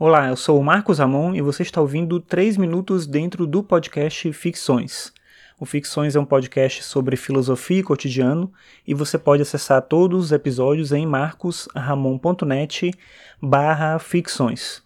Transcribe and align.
Olá, 0.00 0.28
eu 0.28 0.36
sou 0.36 0.60
o 0.60 0.62
Marcos 0.62 1.00
Ramon 1.00 1.34
e 1.34 1.42
você 1.42 1.64
está 1.64 1.80
ouvindo 1.80 2.20
3 2.20 2.56
minutos 2.56 3.04
dentro 3.04 3.44
do 3.48 3.64
podcast 3.64 4.32
Ficções. 4.32 5.12
O 5.58 5.66
Ficções 5.66 6.14
é 6.14 6.20
um 6.20 6.24
podcast 6.24 6.84
sobre 6.84 7.16
filosofia 7.16 7.80
e 7.80 7.82
cotidiano 7.82 8.52
e 8.86 8.94
você 8.94 9.18
pode 9.18 9.42
acessar 9.42 9.82
todos 9.82 10.26
os 10.26 10.30
episódios 10.30 10.92
em 10.92 11.04
marcosramon.net 11.04 12.92
barra 13.42 13.98
ficções. 13.98 14.84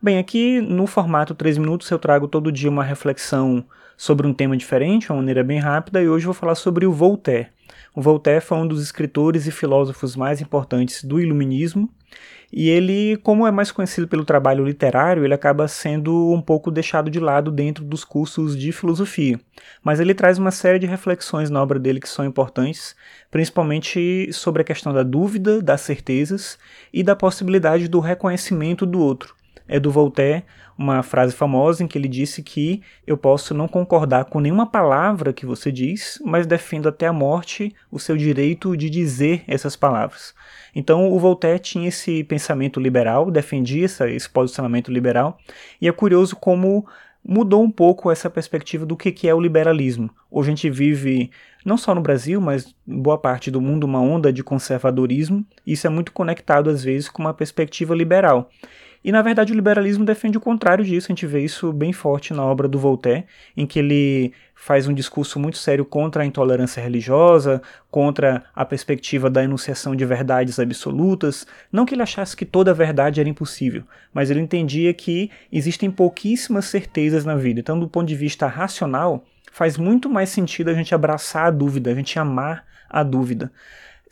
Bem, 0.00 0.18
aqui 0.18 0.60
no 0.60 0.86
formato 0.86 1.34
3 1.34 1.58
minutos 1.58 1.90
eu 1.90 1.98
trago 1.98 2.28
todo 2.28 2.52
dia 2.52 2.70
uma 2.70 2.84
reflexão 2.84 3.64
sobre 3.96 4.24
um 4.24 4.32
tema 4.32 4.56
diferente, 4.56 5.06
de 5.06 5.10
uma 5.10 5.18
maneira 5.18 5.42
bem 5.42 5.58
rápida, 5.58 6.00
e 6.00 6.08
hoje 6.08 6.26
vou 6.26 6.34
falar 6.34 6.54
sobre 6.54 6.86
o 6.86 6.92
Voltaire. 6.92 7.48
O 7.94 8.02
Voltaire 8.02 8.44
foi 8.44 8.58
um 8.58 8.66
dos 8.66 8.82
escritores 8.82 9.46
e 9.46 9.52
filósofos 9.52 10.16
mais 10.16 10.40
importantes 10.40 11.04
do 11.04 11.20
Iluminismo, 11.20 11.88
e 12.52 12.68
ele, 12.68 13.16
como 13.18 13.46
é 13.46 13.50
mais 13.50 13.70
conhecido 13.70 14.06
pelo 14.08 14.24
trabalho 14.24 14.64
literário, 14.64 15.24
ele 15.24 15.34
acaba 15.34 15.66
sendo 15.68 16.32
um 16.32 16.40
pouco 16.40 16.70
deixado 16.70 17.10
de 17.10 17.18
lado 17.18 17.50
dentro 17.50 17.84
dos 17.84 18.04
cursos 18.04 18.56
de 18.56 18.72
filosofia. 18.72 19.40
Mas 19.82 20.00
ele 20.00 20.14
traz 20.14 20.38
uma 20.38 20.50
série 20.50 20.78
de 20.78 20.86
reflexões 20.86 21.50
na 21.50 21.62
obra 21.62 21.78
dele 21.78 22.00
que 22.00 22.08
são 22.08 22.24
importantes, 22.24 22.94
principalmente 23.30 24.32
sobre 24.32 24.62
a 24.62 24.64
questão 24.64 24.92
da 24.92 25.02
dúvida, 25.02 25.62
das 25.62 25.80
certezas 25.80 26.58
e 26.92 27.02
da 27.02 27.16
possibilidade 27.16 27.88
do 27.88 28.00
reconhecimento 28.00 28.84
do 28.86 29.00
outro. 29.00 29.34
É 29.66 29.80
do 29.80 29.90
Voltaire 29.90 30.44
uma 30.76 31.02
frase 31.02 31.34
famosa 31.34 31.82
em 31.82 31.86
que 31.86 31.96
ele 31.96 32.08
disse 32.08 32.42
que 32.42 32.82
eu 33.06 33.16
posso 33.16 33.54
não 33.54 33.68
concordar 33.68 34.24
com 34.24 34.40
nenhuma 34.40 34.66
palavra 34.66 35.32
que 35.32 35.46
você 35.46 35.70
diz, 35.70 36.20
mas 36.24 36.46
defendo 36.46 36.88
até 36.88 37.06
a 37.06 37.12
morte 37.12 37.72
o 37.90 37.98
seu 37.98 38.16
direito 38.16 38.76
de 38.76 38.90
dizer 38.90 39.44
essas 39.46 39.76
palavras. 39.76 40.34
Então 40.74 41.12
o 41.12 41.18
Voltaire 41.18 41.60
tinha 41.60 41.88
esse 41.88 42.24
pensamento 42.24 42.80
liberal, 42.80 43.30
defendia 43.30 43.84
esse 43.84 44.28
posicionamento 44.28 44.90
liberal, 44.90 45.38
e 45.80 45.88
é 45.88 45.92
curioso 45.92 46.34
como 46.34 46.86
mudou 47.26 47.62
um 47.62 47.70
pouco 47.70 48.10
essa 48.10 48.28
perspectiva 48.28 48.84
do 48.84 48.96
que 48.96 49.26
é 49.26 49.34
o 49.34 49.40
liberalismo. 49.40 50.10
Hoje 50.30 50.48
a 50.48 50.54
gente 50.54 50.68
vive, 50.68 51.30
não 51.64 51.78
só 51.78 51.94
no 51.94 52.02
Brasil, 52.02 52.38
mas 52.38 52.74
em 52.86 53.00
boa 53.00 53.16
parte 53.16 53.50
do 53.50 53.62
mundo, 53.62 53.84
uma 53.84 54.00
onda 54.00 54.30
de 54.30 54.42
conservadorismo, 54.42 55.46
e 55.66 55.72
isso 55.72 55.86
é 55.86 55.90
muito 55.90 56.12
conectado 56.12 56.68
às 56.68 56.84
vezes 56.84 57.08
com 57.08 57.22
uma 57.22 57.32
perspectiva 57.32 57.94
liberal. 57.94 58.50
E 59.04 59.12
na 59.12 59.20
verdade 59.20 59.52
o 59.52 59.54
liberalismo 59.54 60.02
defende 60.02 60.38
o 60.38 60.40
contrário 60.40 60.82
disso, 60.82 61.08
a 61.08 61.12
gente 61.12 61.26
vê 61.26 61.44
isso 61.44 61.70
bem 61.74 61.92
forte 61.92 62.32
na 62.32 62.42
obra 62.42 62.66
do 62.66 62.78
Voltaire, 62.78 63.26
em 63.54 63.66
que 63.66 63.78
ele 63.78 64.32
faz 64.54 64.88
um 64.88 64.94
discurso 64.94 65.38
muito 65.38 65.58
sério 65.58 65.84
contra 65.84 66.22
a 66.22 66.26
intolerância 66.26 66.82
religiosa, 66.82 67.60
contra 67.90 68.44
a 68.54 68.64
perspectiva 68.64 69.28
da 69.28 69.44
enunciação 69.44 69.94
de 69.94 70.06
verdades 70.06 70.58
absolutas. 70.58 71.46
Não 71.70 71.84
que 71.84 71.94
ele 71.94 72.02
achasse 72.02 72.34
que 72.34 72.46
toda 72.46 72.72
verdade 72.72 73.20
era 73.20 73.28
impossível, 73.28 73.84
mas 74.12 74.30
ele 74.30 74.40
entendia 74.40 74.94
que 74.94 75.30
existem 75.52 75.90
pouquíssimas 75.90 76.64
certezas 76.64 77.26
na 77.26 77.36
vida. 77.36 77.60
Então, 77.60 77.78
do 77.78 77.86
ponto 77.86 78.08
de 78.08 78.16
vista 78.16 78.46
racional, 78.46 79.22
faz 79.52 79.76
muito 79.76 80.08
mais 80.08 80.30
sentido 80.30 80.70
a 80.70 80.74
gente 80.74 80.94
abraçar 80.94 81.46
a 81.46 81.50
dúvida, 81.50 81.90
a 81.90 81.94
gente 81.94 82.18
amar 82.18 82.64
a 82.88 83.02
dúvida. 83.02 83.52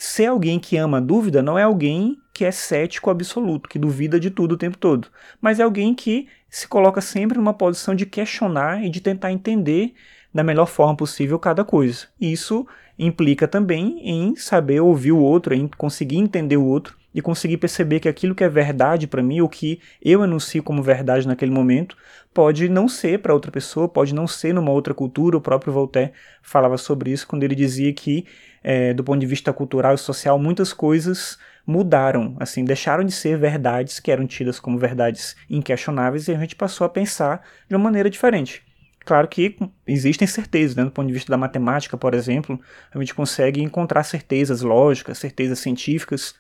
Ser 0.05 0.27
alguém 0.27 0.59
que 0.59 0.77
ama 0.77 0.99
a 0.99 1.01
dúvida 1.01 1.41
não 1.41 1.57
é 1.57 1.63
alguém 1.63 2.21
que 2.35 2.45
é 2.45 2.51
cético 2.51 3.09
absoluto, 3.09 3.69
que 3.69 3.79
duvida 3.79 4.19
de 4.19 4.33
tudo 4.33 4.57
o 4.57 4.59
tempo 4.59 4.77
todo, 4.77 5.07
mas 5.41 5.61
é 5.61 5.63
alguém 5.63 5.95
que 5.95 6.27
se 6.51 6.67
coloca 6.67 7.01
sempre 7.01 7.39
numa 7.39 7.55
posição 7.55 7.95
de 7.95 8.05
questionar 8.05 8.85
e 8.85 8.91
de 8.91 9.01
tentar 9.01 9.31
entender 9.31 9.95
da 10.35 10.43
melhor 10.43 10.67
forma 10.67 10.97
possível 10.97 11.39
cada 11.39 11.65
coisa. 11.65 12.09
Isso 12.21 12.67
implica 12.99 13.47
também 13.47 14.01
em 14.03 14.35
saber 14.35 14.81
ouvir 14.81 15.13
o 15.13 15.21
outro, 15.21 15.55
em 15.55 15.69
conseguir 15.69 16.17
entender 16.17 16.57
o 16.57 16.67
outro 16.67 16.99
e 17.15 17.21
conseguir 17.21 17.57
perceber 17.59 18.01
que 18.01 18.09
aquilo 18.09 18.35
que 18.35 18.45
é 18.45 18.49
verdade 18.49 19.07
para 19.07 19.23
mim, 19.23 19.41
ou 19.41 19.49
que 19.49 19.81
eu 20.03 20.23
anuncio 20.23 20.63
como 20.63 20.83
verdade 20.83 21.27
naquele 21.27 21.51
momento, 21.51 21.97
pode 22.33 22.69
não 22.69 22.89
ser 22.89 23.21
para 23.21 23.35
outra 23.35 23.51
pessoa, 23.51 23.89
pode 23.89 24.15
não 24.15 24.27
ser 24.27 24.55
numa 24.55 24.71
outra 24.71 24.95
cultura. 24.95 25.37
O 25.37 25.41
próprio 25.41 25.73
Voltaire 25.73 26.13
falava 26.43 26.79
sobre 26.79 27.11
isso 27.11 27.27
quando 27.27 27.43
ele 27.43 27.55
dizia 27.55 27.93
que, 27.93 28.27
é, 28.63 28.95
do 28.95 29.05
ponto 29.05 29.21
de 29.21 29.27
vista 29.27 29.53
cultural 29.53 29.95
e 29.95 29.99
social, 29.99 30.39
muitas 30.39 30.73
coisas 30.73 31.39
mudaram, 31.67 32.37
assim, 32.41 32.65
deixaram 32.65 33.05
de 33.05 33.13
ser 33.13 33.39
verdades 33.39 34.01
que 34.01 34.11
eram 34.11 34.27
tidas 34.27 34.59
como 34.59 34.79
verdades 34.79 35.37
inquestionáveis 35.49 36.29
e 36.29 36.33
a 36.33 36.39
gente 36.39 36.57
passou 36.57 36.85
a 36.85 36.91
pensar 36.91 37.43
de 37.69 37.77
uma 37.77 37.85
maneira 37.85 38.11
diferente. 38.11 38.63
Claro 39.05 39.27
que 39.27 39.57
existem 39.87 40.29
certezas, 40.29 40.77
né? 40.77 40.85
do 40.85 40.91
ponto 40.91 41.09
de 41.09 41.13
vista 41.13 41.31
da 41.31 41.37
matemática, 41.37 41.97
por 41.97 42.15
exemplo, 42.15 42.61
a 42.95 42.99
gente 42.99 43.15
consegue 43.15 43.61
encontrar 43.61 44.05
certezas 44.05 44.63
lógicas, 44.63 45.19
certezas 45.19 45.59
científicas, 45.59 46.35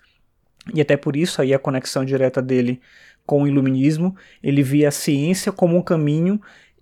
e 0.75 0.81
até 0.81 0.97
por 0.97 1.17
isso 1.17 1.41
aí 1.43 1.53
a 1.53 1.59
conexão 1.59 2.05
direta 2.05 2.41
dele 2.41 2.81
com 3.25 3.43
o 3.43 3.49
iluminismo, 3.49 4.15
ele 4.43 4.63
via 4.63 4.89
a 4.89 4.93
ciência 4.93 5.53
como 5.53 5.77
um 5.77 5.83
caminho 5.83 6.41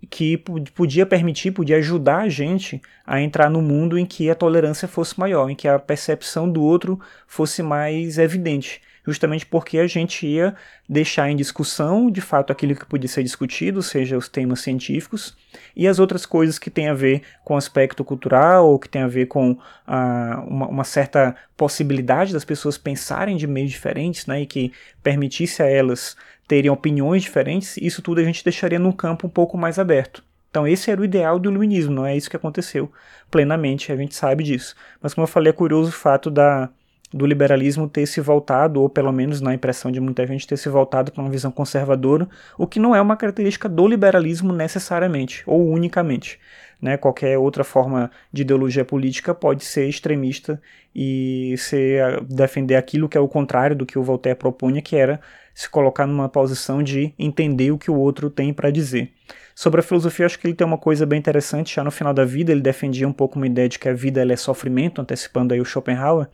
que 0.08 0.38
podia 0.74 1.04
permitir, 1.04 1.50
podia 1.50 1.76
ajudar 1.76 2.22
a 2.22 2.28
gente 2.28 2.80
a 3.06 3.20
entrar 3.20 3.50
no 3.50 3.60
mundo 3.60 3.98
em 3.98 4.06
que 4.06 4.30
a 4.30 4.34
tolerância 4.34 4.88
fosse 4.88 5.18
maior, 5.18 5.50
em 5.50 5.56
que 5.56 5.68
a 5.68 5.78
percepção 5.78 6.50
do 6.50 6.62
outro 6.62 6.98
fosse 7.26 7.62
mais 7.62 8.18
evidente, 8.18 8.80
justamente 9.06 9.44
porque 9.44 9.78
a 9.78 9.86
gente 9.86 10.26
ia 10.26 10.54
deixar 10.88 11.30
em 11.30 11.36
discussão, 11.36 12.10
de 12.10 12.20
fato, 12.20 12.50
aquilo 12.50 12.74
que 12.74 12.86
podia 12.86 13.08
ser 13.08 13.22
discutido, 13.22 13.82
seja 13.82 14.16
os 14.16 14.28
temas 14.28 14.60
científicos, 14.60 15.36
e 15.76 15.86
as 15.86 15.98
outras 15.98 16.24
coisas 16.24 16.58
que 16.58 16.70
têm 16.70 16.88
a 16.88 16.94
ver 16.94 17.22
com 17.44 17.56
aspecto 17.56 18.04
cultural, 18.04 18.68
ou 18.68 18.78
que 18.78 18.88
tem 18.88 19.02
a 19.02 19.08
ver 19.08 19.26
com 19.26 19.58
ah, 19.86 20.42
uma, 20.46 20.68
uma, 20.68 20.84
certa 20.84 21.36
possibilidade 21.56 22.32
das 22.32 22.44
pessoas 22.44 22.78
pensarem 22.78 23.36
de 23.36 23.46
meios 23.46 23.70
diferentes, 23.70 24.26
né, 24.26 24.42
e 24.42 24.46
que 24.46 24.72
permitisse 25.02 25.62
a 25.62 25.66
elas 25.66 26.16
terem 26.50 26.68
opiniões 26.68 27.22
diferentes, 27.22 27.76
isso 27.76 28.02
tudo 28.02 28.20
a 28.20 28.24
gente 28.24 28.42
deixaria 28.42 28.76
num 28.76 28.90
campo 28.90 29.28
um 29.28 29.30
pouco 29.30 29.56
mais 29.56 29.78
aberto. 29.78 30.20
Então 30.50 30.66
esse 30.66 30.90
era 30.90 31.00
o 31.00 31.04
ideal 31.04 31.38
do 31.38 31.48
iluminismo, 31.48 31.94
não 31.94 32.04
é 32.04 32.16
isso 32.16 32.28
que 32.28 32.34
aconteceu 32.34 32.90
plenamente, 33.30 33.92
a 33.92 33.96
gente 33.96 34.16
sabe 34.16 34.42
disso. 34.42 34.74
Mas 35.00 35.14
como 35.14 35.22
eu 35.22 35.28
falei, 35.28 35.50
é 35.50 35.52
curioso 35.52 35.90
o 35.90 35.92
fato 35.92 36.28
da, 36.28 36.68
do 37.14 37.24
liberalismo 37.24 37.88
ter 37.88 38.04
se 38.04 38.20
voltado, 38.20 38.82
ou 38.82 38.88
pelo 38.88 39.12
menos 39.12 39.40
na 39.40 39.54
impressão 39.54 39.92
de 39.92 40.00
muita 40.00 40.26
gente, 40.26 40.44
ter 40.44 40.56
se 40.56 40.68
voltado 40.68 41.12
para 41.12 41.22
uma 41.22 41.30
visão 41.30 41.52
conservadora, 41.52 42.28
o 42.58 42.66
que 42.66 42.80
não 42.80 42.96
é 42.96 43.00
uma 43.00 43.16
característica 43.16 43.68
do 43.68 43.86
liberalismo 43.86 44.52
necessariamente, 44.52 45.44
ou 45.46 45.70
unicamente. 45.70 46.40
Né? 46.80 46.96
Qualquer 46.96 47.36
outra 47.38 47.62
forma 47.62 48.10
de 48.32 48.42
ideologia 48.42 48.84
política 48.84 49.34
pode 49.34 49.64
ser 49.64 49.88
extremista 49.88 50.60
e 50.94 51.54
ser, 51.58 52.22
defender 52.24 52.76
aquilo 52.76 53.08
que 53.08 53.18
é 53.18 53.20
o 53.20 53.28
contrário 53.28 53.76
do 53.76 53.84
que 53.84 53.98
o 53.98 54.02
Voltaire 54.02 54.38
propunha, 54.38 54.80
que 54.80 54.96
era 54.96 55.20
se 55.54 55.68
colocar 55.68 56.06
numa 56.06 56.28
posição 56.28 56.82
de 56.82 57.12
entender 57.18 57.70
o 57.70 57.78
que 57.78 57.90
o 57.90 57.96
outro 57.96 58.30
tem 58.30 58.52
para 58.52 58.70
dizer. 58.70 59.12
Sobre 59.54 59.80
a 59.80 59.82
filosofia, 59.82 60.24
acho 60.24 60.38
que 60.38 60.46
ele 60.46 60.54
tem 60.54 60.66
uma 60.66 60.78
coisa 60.78 61.04
bem 61.04 61.18
interessante. 61.18 61.76
Já 61.76 61.84
no 61.84 61.90
final 61.90 62.14
da 62.14 62.24
vida, 62.24 62.50
ele 62.50 62.62
defendia 62.62 63.06
um 63.06 63.12
pouco 63.12 63.36
uma 63.36 63.46
ideia 63.46 63.68
de 63.68 63.78
que 63.78 63.90
a 63.90 63.92
vida 63.92 64.24
é 64.24 64.36
sofrimento, 64.36 65.02
antecipando 65.02 65.52
aí 65.52 65.60
o 65.60 65.64
Schopenhauer. 65.66 66.28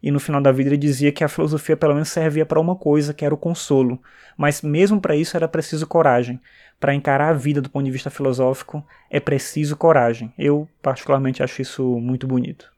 E 0.00 0.12
no 0.12 0.20
final 0.20 0.40
da 0.40 0.52
vida, 0.52 0.70
ele 0.70 0.76
dizia 0.76 1.10
que 1.10 1.24
a 1.24 1.28
filosofia, 1.28 1.76
pelo 1.76 1.94
menos, 1.94 2.08
servia 2.08 2.46
para 2.46 2.60
uma 2.60 2.76
coisa, 2.76 3.12
que 3.12 3.24
era 3.24 3.34
o 3.34 3.38
consolo. 3.38 4.00
Mas 4.36 4.62
mesmo 4.62 5.00
para 5.00 5.16
isso, 5.16 5.36
era 5.36 5.48
preciso 5.48 5.88
coragem. 5.88 6.40
Para 6.80 6.94
encarar 6.94 7.30
a 7.30 7.32
vida 7.34 7.60
do 7.60 7.70
ponto 7.70 7.84
de 7.84 7.90
vista 7.90 8.10
filosófico, 8.10 8.86
é 9.10 9.18
preciso 9.18 9.76
coragem. 9.76 10.32
Eu, 10.38 10.68
particularmente, 10.80 11.42
acho 11.42 11.60
isso 11.60 11.84
muito 11.98 12.26
bonito. 12.26 12.72